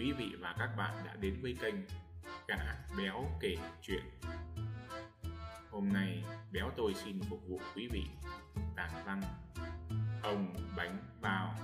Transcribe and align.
quý 0.00 0.12
vị 0.12 0.36
và 0.40 0.54
các 0.58 0.70
bạn 0.76 0.94
đã 1.06 1.16
đến 1.20 1.38
với 1.42 1.56
kênh 1.60 1.74
Gã 2.48 2.56
Béo 2.98 3.24
Kể 3.40 3.56
Chuyện. 3.82 4.02
Hôm 5.70 5.88
nay 5.92 6.24
Béo 6.52 6.70
tôi 6.76 6.94
xin 6.94 7.20
phục 7.30 7.38
vụ 7.48 7.60
quý 7.76 7.88
vị 7.92 8.02
tản 8.76 8.90
văn 9.06 9.20
Ông 10.22 10.54
Bánh 10.76 10.98
Bao. 11.20 11.54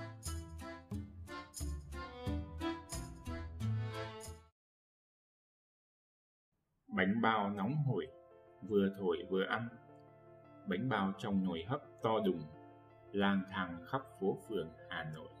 Bánh 6.87 7.21
bao 7.21 7.49
nóng 7.49 7.75
hổi, 7.75 8.07
vừa 8.69 8.89
thổi 8.99 9.17
vừa 9.29 9.43
ăn. 9.43 9.69
Bánh 10.67 10.89
bao 10.89 11.13
trong 11.19 11.45
nồi 11.45 11.63
hấp 11.67 11.81
to 12.03 12.19
đùng, 12.25 12.41
lang 13.11 13.41
thang 13.51 13.85
khắp 13.87 14.01
phố 14.19 14.37
phường 14.49 14.69
Hà 14.89 15.03
Nội 15.03 15.36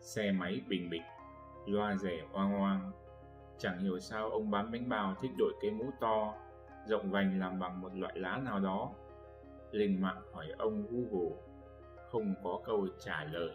xe 0.00 0.32
máy 0.32 0.60
bình 0.68 0.90
bịch, 0.90 1.02
loa 1.66 1.96
rẻ 1.96 2.22
oang 2.32 2.60
oang. 2.60 2.92
Chẳng 3.58 3.78
hiểu 3.78 4.00
sao 4.00 4.30
ông 4.30 4.50
bán 4.50 4.72
bánh 4.72 4.88
bao 4.88 5.14
thích 5.20 5.30
đội 5.38 5.52
cái 5.60 5.70
mũ 5.70 5.90
to, 6.00 6.34
rộng 6.86 7.10
vành 7.10 7.40
làm 7.40 7.58
bằng 7.58 7.80
một 7.80 7.94
loại 7.94 8.18
lá 8.18 8.36
nào 8.36 8.60
đó. 8.60 8.90
Lên 9.70 10.02
mạng 10.02 10.22
hỏi 10.32 10.46
ông 10.58 10.86
Google, 10.90 11.36
không 12.10 12.34
có 12.44 12.60
câu 12.64 12.86
trả 13.00 13.24
lời. 13.24 13.54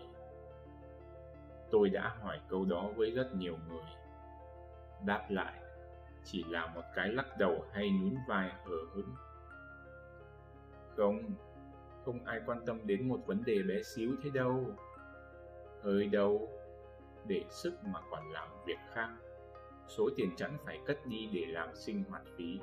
Tôi 1.71 1.89
đã 1.89 2.15
hỏi 2.21 2.39
câu 2.49 2.65
đó 2.65 2.89
với 2.95 3.11
rất 3.11 3.35
nhiều 3.35 3.57
người. 3.69 3.91
Đáp 5.05 5.25
lại, 5.29 5.53
chỉ 6.23 6.43
là 6.49 6.67
một 6.67 6.81
cái 6.95 7.09
lắc 7.09 7.37
đầu 7.37 7.65
hay 7.71 7.89
nhún 7.89 8.15
vai 8.27 8.51
hờ 8.65 8.77
hững. 8.93 9.13
Không, 10.95 11.21
không 12.05 12.25
ai 12.25 12.41
quan 12.45 12.65
tâm 12.65 12.79
đến 12.83 13.09
một 13.09 13.19
vấn 13.25 13.43
đề 13.45 13.63
bé 13.63 13.83
xíu 13.83 14.15
thế 14.23 14.29
đâu 14.29 14.65
hơi 15.85 16.07
đâu 16.07 16.49
để 17.27 17.43
sức 17.49 17.73
mà 17.83 17.99
còn 18.11 18.31
làm 18.31 18.49
việc 18.65 18.77
khác, 18.93 19.09
số 19.87 20.09
tiền 20.15 20.35
chẵn 20.35 20.57
phải 20.65 20.79
cất 20.85 21.05
đi 21.05 21.29
để 21.33 21.45
làm 21.45 21.75
sinh 21.75 22.03
hoạt 22.09 22.21
phí. 22.35 22.59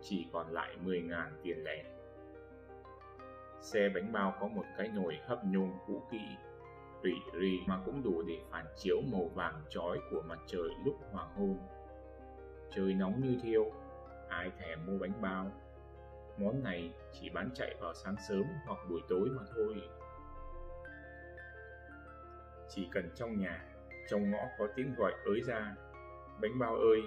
Chỉ 0.00 0.26
còn 0.32 0.50
lại 0.50 0.76
10 0.84 1.02
ngàn 1.02 1.40
tiền 1.42 1.64
lẻ. 1.64 1.84
Xe 3.60 3.88
bánh 3.94 4.12
bao 4.12 4.36
có 4.40 4.48
một 4.48 4.64
cái 4.78 4.88
nồi 4.88 5.18
hấp 5.26 5.44
nhôm 5.44 5.72
cũ 5.86 6.02
kỹ, 6.10 6.20
tùy 7.02 7.12
rì 7.40 7.60
mà 7.66 7.80
cũng 7.84 8.02
đủ 8.02 8.22
để 8.22 8.38
phản 8.50 8.66
chiếu 8.76 8.96
màu 9.12 9.30
vàng 9.34 9.62
chói 9.68 9.98
của 10.10 10.22
mặt 10.28 10.38
trời 10.46 10.68
lúc 10.84 10.94
hoàng 11.12 11.30
hôn. 11.36 11.58
Trời 12.70 12.94
nóng 12.94 13.20
như 13.20 13.38
thiêu, 13.42 13.72
ai 14.28 14.50
thèm 14.58 14.86
mua 14.86 14.98
bánh 14.98 15.12
bao. 15.20 15.52
Món 16.38 16.62
này 16.62 16.92
chỉ 17.12 17.30
bán 17.30 17.50
chạy 17.54 17.74
vào 17.80 17.94
sáng 17.94 18.16
sớm 18.28 18.44
hoặc 18.66 18.78
buổi 18.90 19.00
tối 19.08 19.28
chỉ 22.76 22.88
cần 22.92 23.10
trong 23.14 23.38
nhà, 23.38 23.64
trong 24.08 24.30
ngõ 24.30 24.38
có 24.58 24.68
tiếng 24.76 24.94
gọi 24.94 25.12
ới 25.24 25.40
ra, 25.40 25.74
bánh 26.42 26.58
bao 26.58 26.76
ơi, 26.76 27.02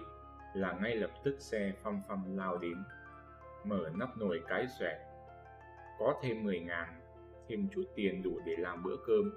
là 0.53 0.77
ngay 0.81 0.95
lập 0.95 1.11
tức 1.23 1.35
xe 1.39 1.73
phăm 1.83 2.01
phăm 2.07 2.37
lao 2.37 2.57
đến, 2.57 2.83
mở 3.63 3.89
nắp 3.93 4.17
nồi 4.17 4.41
cái 4.47 4.67
xoẹt. 4.79 4.97
Có 5.99 6.19
thêm 6.23 6.43
10 6.43 6.59
ngàn, 6.59 7.01
thêm 7.47 7.67
chút 7.71 7.83
tiền 7.95 8.23
đủ 8.23 8.39
để 8.45 8.55
làm 8.57 8.83
bữa 8.83 8.95
cơm. 9.07 9.31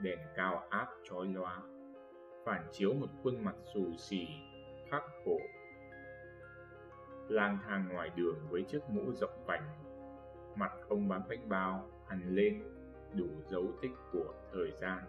Đèn 0.00 0.18
cao 0.36 0.66
áp 0.70 0.88
chói 1.10 1.26
loa, 1.26 1.60
phản 2.44 2.66
chiếu 2.72 2.92
một 2.92 3.08
khuôn 3.22 3.44
mặt 3.44 3.54
xù 3.74 3.92
xì, 3.98 4.26
khắc 4.90 5.02
khổ. 5.24 5.38
Lang 7.28 7.58
thang 7.66 7.88
ngoài 7.88 8.10
đường 8.16 8.36
với 8.50 8.62
chiếc 8.62 8.80
mũ 8.88 9.12
rộng 9.12 9.44
vành, 9.46 9.68
mặt 10.56 10.72
ông 10.88 11.08
bán 11.08 11.22
bánh 11.28 11.48
bao 11.48 11.90
hằn 12.08 12.34
lên 12.34 12.62
đủ 13.14 13.26
dấu 13.50 13.64
tích 13.82 13.92
của 14.12 14.34
thời 14.52 14.72
gian 14.80 15.04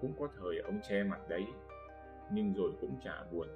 cũng 0.00 0.12
có 0.20 0.28
thời 0.38 0.58
ông 0.58 0.80
che 0.88 1.02
mặt 1.02 1.20
đấy, 1.28 1.46
nhưng 2.32 2.54
rồi 2.54 2.70
cũng 2.80 3.00
chả 3.04 3.24
buồn. 3.32 3.48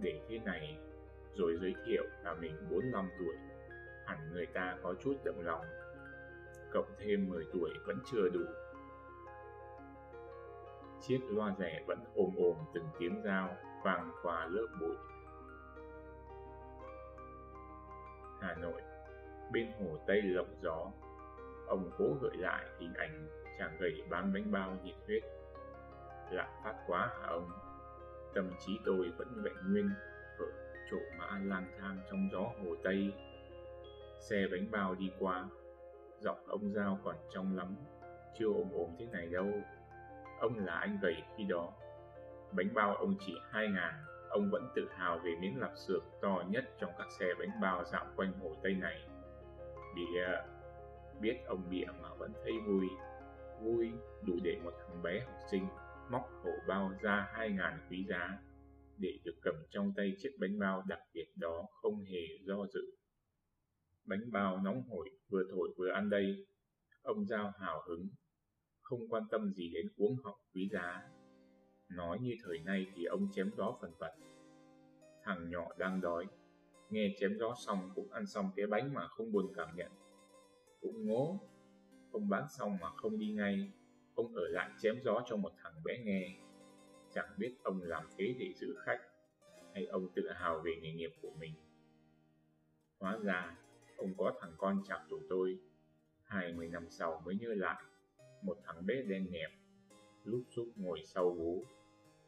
Để 0.00 0.20
thế 0.28 0.38
này, 0.38 0.78
rồi 1.34 1.56
giới 1.60 1.74
thiệu 1.86 2.04
là 2.24 2.34
mình 2.34 2.56
45 2.70 3.10
tuổi, 3.18 3.36
hẳn 4.06 4.18
người 4.32 4.46
ta 4.46 4.76
có 4.82 4.94
chút 5.00 5.14
động 5.24 5.40
lòng. 5.40 5.64
Cộng 6.72 6.94
thêm 6.98 7.28
10 7.28 7.44
tuổi 7.52 7.70
vẫn 7.86 7.98
chưa 8.12 8.28
đủ. 8.28 8.44
Chiếc 11.00 11.20
loa 11.30 11.54
rẻ 11.58 11.84
vẫn 11.86 11.98
ồm 12.14 12.34
ồm 12.36 12.56
từng 12.74 12.86
tiếng 12.98 13.22
dao 13.24 13.56
vang 13.84 14.12
qua 14.22 14.46
lớp 14.50 14.66
bụi. 14.80 14.96
Hà 18.40 18.54
Nội, 18.54 18.82
bên 19.52 19.72
hồ 19.78 19.98
Tây 20.06 20.22
lộng 20.22 20.54
gió. 20.62 20.90
Ông 21.66 21.90
cố 21.98 22.04
gợi 22.22 22.36
lại 22.36 22.66
hình 22.78 22.94
ảnh 22.94 23.28
chàng 23.58 23.76
gầy 23.80 24.02
bán 24.10 24.32
bánh 24.32 24.52
bao 24.52 24.76
nhiệt 24.84 24.96
huyết. 25.06 25.22
Dạ, 26.30 26.36
lạm 26.36 26.48
phát 26.64 26.74
quá 26.86 26.98
hả 27.20 27.26
ông? 27.26 27.50
Tâm 28.34 28.50
trí 28.66 28.78
tôi 28.84 29.12
vẫn 29.18 29.42
vẹn 29.42 29.54
nguyên 29.72 29.90
ở 30.38 30.46
chỗ 30.90 30.96
mã 31.18 31.38
lang 31.42 31.66
thang 31.80 31.98
trong 32.10 32.28
gió 32.32 32.40
hồ 32.40 32.74
tây. 32.84 33.12
Xe 34.20 34.36
bánh 34.52 34.70
bao 34.70 34.94
đi 34.94 35.12
qua, 35.18 35.48
giọng 36.18 36.44
ông 36.46 36.72
giao 36.72 36.98
còn 37.04 37.16
trong 37.34 37.56
lắm, 37.56 37.76
chưa 38.38 38.46
ồm 38.46 38.72
ồm 38.72 38.90
thế 38.98 39.06
này 39.12 39.26
đâu. 39.26 39.46
Ông 40.40 40.58
là 40.58 40.74
anh 40.74 40.98
gầy 41.02 41.16
khi 41.36 41.44
đó. 41.44 41.72
Bánh 42.52 42.74
bao 42.74 42.94
ông 42.94 43.14
chỉ 43.26 43.34
hai 43.50 43.68
ngàn, 43.68 43.94
ông 44.30 44.50
vẫn 44.50 44.68
tự 44.74 44.88
hào 44.92 45.18
về 45.18 45.34
miếng 45.40 45.60
lạp 45.60 45.72
xưởng 45.76 46.04
to 46.22 46.42
nhất 46.48 46.64
trong 46.78 46.90
các 46.98 47.06
xe 47.18 47.26
bánh 47.38 47.60
bao 47.62 47.84
dạo 47.84 48.06
quanh 48.16 48.32
hồ 48.42 48.56
tây 48.62 48.74
này. 48.74 49.08
Bịa 49.94 50.26
biết 51.20 51.38
ông 51.46 51.62
bịa 51.70 51.86
mà 52.02 52.08
vẫn 52.18 52.32
thấy 52.44 52.52
vui. 52.66 52.88
Vui 53.60 53.92
đủ 54.26 54.34
để 54.42 54.56
một 54.64 54.72
thằng 54.78 55.02
bé 55.02 55.20
học 55.20 55.40
sinh 55.50 55.66
móc 56.10 56.22
hổ 56.42 56.50
bao 56.68 56.92
ra 57.00 57.28
hai 57.32 57.50
ngàn 57.50 57.86
quý 57.90 58.06
giá 58.08 58.38
để 58.98 59.18
được 59.24 59.34
cầm 59.42 59.54
trong 59.70 59.92
tay 59.96 60.12
chiếc 60.18 60.30
bánh 60.40 60.58
bao 60.58 60.82
đặc 60.88 61.00
biệt 61.14 61.26
đó 61.36 61.66
không 61.82 62.04
hề 62.04 62.22
do 62.46 62.66
dự. 62.74 62.80
Bánh 64.04 64.32
bao 64.32 64.58
nóng 64.58 64.82
hổi 64.82 65.10
vừa 65.28 65.42
thổi 65.50 65.68
vừa 65.78 65.90
ăn 65.90 66.10
đây, 66.10 66.46
ông 67.02 67.26
Giao 67.26 67.52
hào 67.60 67.82
hứng, 67.88 68.08
không 68.82 69.08
quan 69.08 69.22
tâm 69.30 69.52
gì 69.52 69.70
đến 69.74 69.86
cuống 69.96 70.16
họng 70.24 70.38
quý 70.54 70.68
giá. 70.72 71.02
Nói 71.88 72.18
như 72.20 72.34
thời 72.44 72.58
nay 72.58 72.86
thì 72.94 73.04
ông 73.04 73.28
chém 73.32 73.50
gió 73.56 73.78
phần 73.80 73.92
phật. 74.00 74.12
Thằng 75.24 75.50
nhỏ 75.50 75.68
đang 75.78 76.00
đói, 76.00 76.26
nghe 76.90 77.14
chém 77.20 77.38
gió 77.38 77.54
xong 77.66 77.90
cũng 77.94 78.12
ăn 78.12 78.26
xong 78.26 78.50
cái 78.56 78.66
bánh 78.66 78.94
mà 78.94 79.08
không 79.08 79.32
buồn 79.32 79.52
cảm 79.56 79.76
nhận. 79.76 79.92
Cũng 80.80 81.06
ngố, 81.06 81.40
không 82.12 82.28
bán 82.28 82.46
xong 82.58 82.76
mà 82.80 82.90
không 82.96 83.18
đi 83.18 83.32
ngay, 83.32 83.72
ông 84.14 84.34
ở 84.34 84.48
lại 84.48 84.70
chém 84.78 85.00
gió 85.04 85.22
cho 85.26 85.36
một 85.36 85.52
thằng 85.62 85.74
bé 85.84 85.98
nghe. 85.98 86.36
Chẳng 87.14 87.28
biết 87.38 87.54
ông 87.62 87.82
làm 87.82 88.08
thế 88.18 88.34
để 88.38 88.52
giữ 88.56 88.76
khách, 88.84 89.00
hay 89.74 89.86
ông 89.86 90.08
tự 90.14 90.30
hào 90.30 90.60
về 90.60 90.72
nghề 90.82 90.92
nghiệp 90.92 91.10
của 91.22 91.32
mình. 91.38 91.54
Hóa 92.98 93.18
ra, 93.22 93.56
ông 93.96 94.14
có 94.18 94.32
thằng 94.40 94.52
con 94.58 94.82
chạc 94.88 95.00
tuổi 95.08 95.20
tôi, 95.28 95.58
hai 96.24 96.52
mươi 96.52 96.68
năm 96.68 96.86
sau 96.90 97.22
mới 97.24 97.34
nhớ 97.34 97.54
lại, 97.54 97.84
một 98.42 98.58
thằng 98.64 98.86
bé 98.86 99.02
đen 99.02 99.30
nhẹp, 99.30 99.50
lúc 100.24 100.42
xúc 100.50 100.68
ngồi 100.76 101.02
sau 101.04 101.30
vú. 101.30 101.64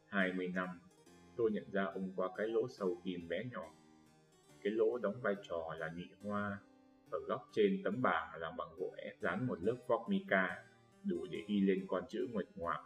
Hai 0.07 0.33
mươi 0.33 0.47
năm, 0.47 0.67
tôi 1.35 1.51
nhận 1.51 1.71
ra 1.71 1.83
ông 1.83 2.13
qua 2.15 2.29
cái 2.37 2.47
lỗ 2.47 2.67
sâu 2.67 3.01
kim 3.03 3.27
bé 3.27 3.43
nhỏ. 3.51 3.73
Cái 4.61 4.73
lỗ 4.73 4.97
đóng 4.97 5.21
vai 5.21 5.35
trò 5.49 5.75
là 5.77 5.91
nhị 5.95 6.07
hoa, 6.21 6.59
ở 7.11 7.19
góc 7.27 7.49
trên 7.51 7.81
tấm 7.83 8.01
bảng 8.01 8.39
làm 8.39 8.57
bằng 8.57 8.69
gỗ 8.77 8.93
ép 8.97 9.21
dán 9.21 9.47
một 9.47 9.57
lớp 9.61 9.77
formica 9.87 10.66
đủ 11.03 11.25
để 11.29 11.43
ghi 11.47 11.61
lên 11.61 11.85
con 11.87 12.03
chữ 12.09 12.27
nguệch 12.31 12.49
ngoạc. 12.55 12.79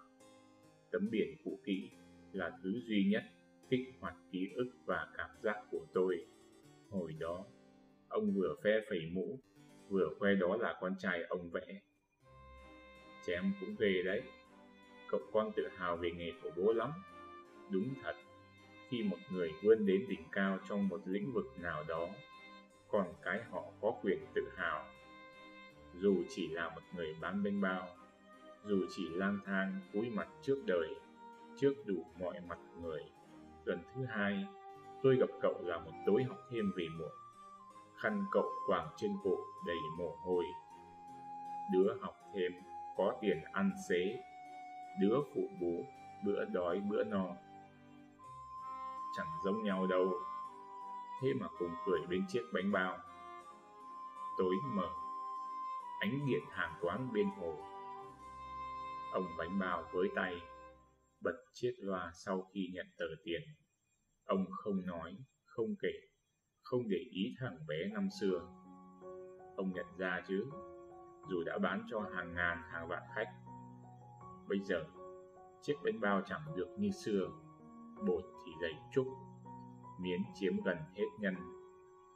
Tấm 0.91 1.09
biển 1.11 1.27
cũ 1.43 1.59
kỹ 1.65 1.89
là 2.31 2.51
thứ 2.63 2.81
duy 2.85 3.03
nhất 3.11 3.23
kích 3.69 3.93
hoạt 3.99 4.15
ký 4.31 4.49
ức 4.55 4.71
và 4.85 5.07
cảm 5.17 5.29
giác 5.41 5.55
của 5.71 5.85
tôi. 5.93 6.25
Hồi 6.89 7.13
đó, 7.19 7.45
ông 8.09 8.33
vừa 8.33 8.55
phe 8.63 8.71
phẩy 8.89 9.09
mũ, 9.11 9.39
vừa 9.89 10.09
khoe 10.19 10.35
đó 10.35 10.57
là 10.57 10.77
con 10.81 10.95
trai 10.99 11.23
ông 11.23 11.49
vẽ. 11.49 11.81
Chém 13.25 13.53
cũng 13.59 13.75
ghê 13.79 14.01
đấy, 14.05 14.21
cậu 15.07 15.21
con 15.33 15.51
tự 15.55 15.67
hào 15.67 15.97
về 15.97 16.11
nghề 16.11 16.31
của 16.43 16.51
bố 16.57 16.73
lắm. 16.73 16.91
Đúng 17.69 17.93
thật, 18.03 18.15
khi 18.89 19.03
một 19.03 19.17
người 19.31 19.51
vươn 19.63 19.85
đến 19.85 20.05
đỉnh 20.09 20.23
cao 20.31 20.59
trong 20.69 20.87
một 20.87 21.01
lĩnh 21.05 21.33
vực 21.33 21.45
nào 21.59 21.83
đó, 21.87 22.09
còn 22.87 23.13
cái 23.21 23.43
họ 23.49 23.63
có 23.81 23.99
quyền 24.03 24.19
tự 24.35 24.41
hào. 24.55 24.85
Dù 25.99 26.23
chỉ 26.29 26.47
là 26.47 26.69
một 26.69 26.81
người 26.95 27.15
bán 27.21 27.43
bánh 27.43 27.61
bao, 27.61 27.87
dù 28.63 28.85
chỉ 28.89 29.09
lang 29.09 29.39
thang 29.45 29.79
cúi 29.93 30.09
mặt 30.09 30.27
trước 30.41 30.63
đời, 30.65 30.95
trước 31.57 31.73
đủ 31.85 32.05
mọi 32.19 32.39
mặt 32.49 32.59
người. 32.81 33.01
tuần 33.65 33.83
thứ 33.95 34.05
hai, 34.05 34.45
tôi 35.03 35.15
gặp 35.15 35.29
cậu 35.41 35.53
là 35.61 35.77
một 35.77 35.91
tối 36.05 36.23
học 36.23 36.37
thêm 36.51 36.71
về 36.77 36.87
muộn. 36.99 37.11
Khăn 38.01 38.25
cậu 38.31 38.49
quàng 38.67 38.87
trên 38.97 39.11
cổ 39.23 39.37
đầy 39.67 39.77
mồ 39.97 40.15
hôi. 40.25 40.45
Đứa 41.71 41.97
học 42.01 42.15
thêm 42.35 42.51
có 42.97 43.13
tiền 43.21 43.43
ăn 43.51 43.71
xế, 43.89 44.23
đứa 45.01 45.17
phụ 45.35 45.41
bố 45.61 45.85
bữa 46.25 46.45
đói 46.45 46.79
bữa 46.79 47.03
no. 47.03 47.25
Chẳng 49.17 49.27
giống 49.45 49.63
nhau 49.63 49.87
đâu, 49.87 50.13
thế 51.21 51.33
mà 51.39 51.47
cùng 51.59 51.75
cười 51.85 51.99
bên 52.09 52.25
chiếc 52.27 52.43
bánh 52.53 52.71
bao. 52.71 52.97
Tối 54.37 54.55
mở, 54.73 54.89
ánh 55.99 56.25
điện 56.25 56.43
hàng 56.51 56.73
quán 56.81 57.13
bên 57.13 57.29
hồ 57.39 57.70
Ông 59.11 59.25
bánh 59.37 59.59
bao 59.59 59.83
với 59.93 60.07
tay, 60.15 60.35
bật 61.23 61.35
chiếc 61.53 61.73
loa 61.79 62.11
sau 62.13 62.41
khi 62.53 62.69
nhận 62.73 62.85
tờ 62.97 63.05
tiền. 63.23 63.41
Ông 64.25 64.45
không 64.51 64.85
nói, 64.85 65.17
không 65.45 65.75
kể, 65.81 65.93
không 66.63 66.89
để 66.89 66.97
ý 67.11 67.35
thằng 67.39 67.57
bé 67.67 67.87
năm 67.93 68.07
xưa. 68.19 68.39
Ông 69.55 69.71
nhận 69.73 69.85
ra 69.97 70.21
chứ, 70.27 70.45
dù 71.29 71.43
đã 71.45 71.57
bán 71.57 71.83
cho 71.91 71.99
hàng 72.15 72.33
ngàn 72.33 72.57
hàng 72.71 72.87
vạn 72.87 73.03
khách. 73.15 73.33
Bây 74.47 74.59
giờ, 74.59 74.83
chiếc 75.61 75.75
bánh 75.83 75.99
bao 76.01 76.21
chẳng 76.27 76.41
được 76.55 76.69
như 76.77 76.89
xưa, 77.05 77.29
bột 78.07 78.23
thì 78.45 78.51
dày 78.61 78.73
trúc, 78.93 79.07
miến 79.99 80.19
chiếm 80.33 80.53
gần 80.65 80.77
hết 80.95 81.07
nhân, 81.19 81.35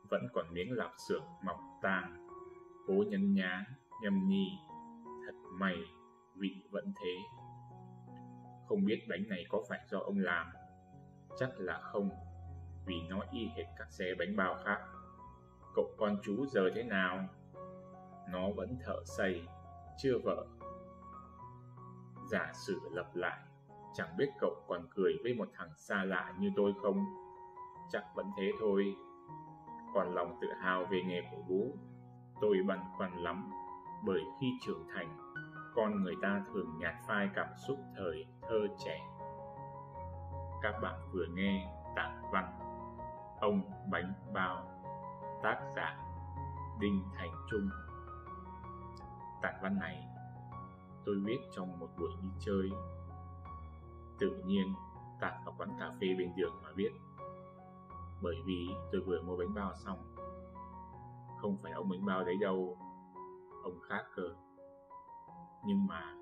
vẫn 0.10 0.28
còn 0.34 0.54
miếng 0.54 0.72
lạp 0.72 0.92
xưởng 1.10 1.24
mọc 1.46 1.60
tang, 1.82 2.28
cố 2.88 3.04
nhấn 3.08 3.34
nhá, 3.34 3.66
nhâm 4.02 4.28
nhi, 4.28 4.48
thật 5.26 5.36
may, 5.60 5.76
vị 6.38 6.64
vẫn 6.72 6.94
thế. 7.02 7.18
Không 8.68 8.86
biết 8.86 9.06
bánh 9.10 9.30
này 9.30 9.46
có 9.50 9.64
phải 9.70 9.80
do 9.90 10.00
ông 10.00 10.20
làm, 10.20 10.48
chắc 11.40 11.50
là 11.58 11.80
không, 11.82 12.10
vì 12.86 12.96
nó 13.10 13.24
y 13.32 13.48
hệt 13.48 13.66
các 13.78 13.92
xe 13.92 14.06
bánh 14.20 14.36
bao 14.36 14.56
khác. 14.66 14.80
Cậu 15.76 15.90
con 15.98 16.18
chú 16.24 16.46
giờ 16.46 16.70
thế 16.76 16.84
nào? 16.84 17.20
Nó 18.30 18.50
vẫn 18.56 18.78
thợ 18.86 19.04
xây, 19.06 19.48
chưa 19.98 20.18
vợ. 20.24 20.46
Giả 22.32 22.52
sử 22.68 22.80
lập 22.92 23.12
lại, 23.14 23.40
chẳng 23.94 24.18
biết 24.18 24.30
cậu 24.40 24.56
còn 24.68 24.88
cười 24.96 25.14
với 25.24 25.34
một 25.34 25.48
thằng 25.54 25.70
xa 25.78 26.04
lạ 26.04 26.36
như 26.40 26.52
tôi 26.56 26.74
không? 26.82 27.06
Chắc 27.92 28.04
vẫn 28.16 28.26
thế 28.38 28.52
thôi. 28.60 28.96
Còn 29.94 30.14
lòng 30.14 30.38
tự 30.42 30.48
hào 30.62 30.86
về 30.86 31.02
nghề 31.08 31.22
của 31.32 31.44
bố, 31.50 31.62
tôi 32.42 32.58
băn 32.68 32.80
khoăn 32.98 33.24
lắm, 33.24 33.52
bởi 34.06 34.22
khi 34.42 34.48
trưởng 34.66 34.88
thành, 34.94 35.25
con 35.76 36.04
người 36.04 36.16
ta 36.22 36.44
thường 36.54 36.78
nhạt 36.78 36.94
phai 37.08 37.30
cảm 37.36 37.48
xúc 37.68 37.80
thời 37.98 38.26
thơ 38.42 38.68
trẻ. 38.86 39.00
Các 40.62 40.80
bạn 40.82 41.00
vừa 41.12 41.26
nghe 41.34 41.68
tản 41.96 42.22
văn, 42.32 42.60
Ông 43.40 43.62
Bánh 43.92 44.14
Bao, 44.34 44.66
Tác 45.44 45.60
giả 45.76 45.98
Đinh 46.80 47.04
Thành 47.16 47.32
Trung. 47.52 47.70
Tản 49.42 49.56
văn 49.62 49.80
này, 49.80 50.08
tôi 51.06 51.16
viết 51.26 51.38
trong 51.56 51.80
một 51.80 51.90
buổi 52.00 52.12
đi 52.22 52.30
chơi. 52.40 52.72
Tự 54.20 54.44
nhiên 54.46 54.74
tạt 55.22 55.34
vào 55.46 55.56
quán 55.58 55.70
cà 55.80 55.92
phê 56.02 56.08
bên 56.18 56.34
đường 56.38 56.54
mà 56.64 56.70
viết. 56.76 56.92
Bởi 58.22 58.36
vì 58.46 58.70
tôi 58.92 59.02
vừa 59.02 59.22
mua 59.22 59.38
bánh 59.38 59.54
bao 59.54 59.74
xong. 59.76 60.16
Không 61.42 61.58
phải 61.64 61.72
ông 61.72 61.90
bánh 61.90 62.06
bao 62.06 62.24
đấy 62.24 62.36
đâu, 62.42 62.78
Ông 63.64 63.80
khác 63.90 64.04
cơ. 64.16 64.36
Nhưng 65.66 65.88
mà 65.88 66.16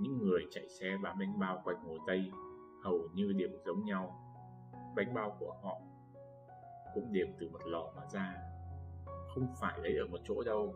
những 0.00 0.18
người 0.18 0.46
chạy 0.50 0.68
xe 0.68 0.96
bán 1.02 1.18
bánh 1.18 1.38
bao 1.38 1.60
quanh 1.64 1.76
Hồ 1.84 1.96
Tây 2.06 2.30
hầu 2.84 3.08
như 3.14 3.32
đều 3.32 3.50
giống 3.64 3.84
nhau. 3.84 4.16
Bánh 4.96 5.14
bao 5.14 5.36
của 5.38 5.54
họ 5.62 5.80
cũng 6.94 7.12
đều 7.12 7.26
từ 7.40 7.48
một 7.48 7.60
lò 7.64 7.92
mà 7.96 8.02
ra, 8.12 8.34
không 9.34 9.54
phải 9.60 9.78
lấy 9.78 9.96
ở 9.96 10.06
một 10.06 10.18
chỗ 10.24 10.42
đâu, 10.42 10.74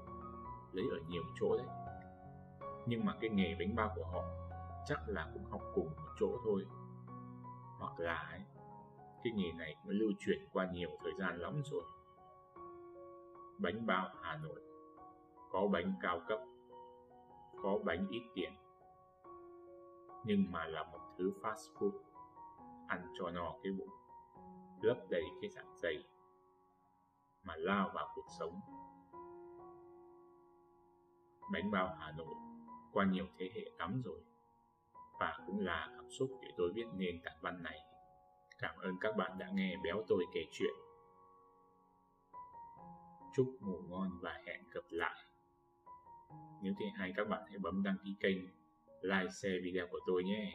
lấy 0.72 0.86
ở 0.90 0.98
nhiều 1.08 1.22
chỗ 1.40 1.56
đấy. 1.56 1.66
Nhưng 2.86 3.04
mà 3.04 3.14
cái 3.20 3.30
nghề 3.30 3.56
bánh 3.58 3.74
bao 3.76 3.92
của 3.96 4.04
họ 4.04 4.24
chắc 4.86 5.08
là 5.08 5.30
cũng 5.34 5.44
học 5.44 5.60
cùng 5.74 5.86
một 5.86 6.12
chỗ 6.20 6.38
thôi. 6.44 6.66
Hoặc 7.78 8.00
là 8.00 8.14
ấy, 8.14 8.40
cái 9.24 9.32
nghề 9.32 9.52
này 9.52 9.76
cũng 9.82 9.92
lưu 9.92 10.12
truyền 10.18 10.38
qua 10.52 10.68
nhiều 10.72 10.90
thời 11.02 11.12
gian 11.18 11.38
lắm 11.38 11.62
rồi. 11.64 11.82
Bánh 13.58 13.86
bao 13.86 14.08
Hà 14.22 14.36
Nội 14.36 14.60
có 15.50 15.68
bánh 15.72 15.94
cao 16.02 16.20
cấp, 16.28 16.38
có 17.64 17.78
bánh 17.84 18.06
ít 18.10 18.22
tiền, 18.34 18.52
nhưng 20.24 20.52
mà 20.52 20.66
là 20.66 20.82
một 20.82 20.98
thứ 21.18 21.32
fast 21.42 21.74
food. 21.74 21.92
Ăn 22.88 23.12
cho 23.18 23.30
no 23.30 23.54
cái 23.62 23.72
bụng. 23.72 23.88
Lấp 24.82 24.96
đầy 25.10 25.22
cái 25.40 25.50
dạ 25.50 25.62
dày. 25.82 26.04
Mà 27.42 27.56
lao 27.56 27.90
vào 27.94 28.08
cuộc 28.14 28.26
sống. 28.38 28.60
Bánh 31.52 31.70
bao 31.70 31.96
Hà 31.98 32.12
Nội 32.12 32.34
qua 32.92 33.04
nhiều 33.04 33.26
thế 33.38 33.50
hệ 33.54 33.70
lắm 33.78 34.02
rồi. 34.04 34.20
Và 35.20 35.38
cũng 35.46 35.60
là 35.60 35.88
cảm 35.96 36.10
xúc 36.10 36.30
để 36.42 36.48
tôi 36.56 36.72
viết 36.74 36.86
nên 36.94 37.20
tản 37.24 37.34
văn 37.40 37.62
này. 37.62 37.78
Cảm 38.58 38.76
ơn 38.76 38.94
các 39.00 39.16
bạn 39.16 39.38
đã 39.38 39.50
nghe 39.54 39.76
béo 39.84 40.02
tôi 40.08 40.24
kể 40.34 40.40
chuyện. 40.52 40.74
Chúc 43.36 43.56
ngủ 43.60 43.78
ngon 43.88 44.18
và 44.22 44.42
hẹn 44.46 44.60
gặp 44.74 44.84
lại 44.90 45.33
nếu 46.62 46.74
thấy 46.78 46.88
hay 46.96 47.12
các 47.16 47.28
bạn 47.28 47.42
hãy 47.48 47.58
bấm 47.58 47.82
đăng 47.82 47.96
ký 48.04 48.16
kênh, 48.20 48.38
like, 49.02 49.30
share 49.42 49.60
video 49.62 49.86
của 49.90 50.00
tôi 50.06 50.24
nhé. 50.24 50.52